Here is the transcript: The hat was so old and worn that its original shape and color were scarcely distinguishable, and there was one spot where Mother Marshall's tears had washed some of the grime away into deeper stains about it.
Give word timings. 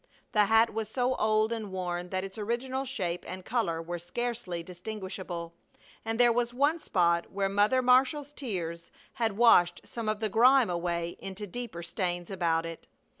The 0.31 0.45
hat 0.45 0.73
was 0.73 0.89
so 0.89 1.13
old 1.17 1.51
and 1.51 1.71
worn 1.71 2.09
that 2.09 2.23
its 2.23 2.39
original 2.39 2.85
shape 2.85 3.23
and 3.27 3.45
color 3.45 3.79
were 3.83 3.99
scarcely 3.99 4.63
distinguishable, 4.63 5.53
and 6.03 6.19
there 6.19 6.33
was 6.33 6.55
one 6.55 6.79
spot 6.79 7.31
where 7.31 7.47
Mother 7.47 7.83
Marshall's 7.83 8.33
tears 8.33 8.91
had 9.13 9.37
washed 9.37 9.81
some 9.85 10.09
of 10.09 10.19
the 10.19 10.27
grime 10.27 10.71
away 10.71 11.17
into 11.19 11.45
deeper 11.45 11.83
stains 11.83 12.31
about 12.31 12.65
it. 12.65 12.87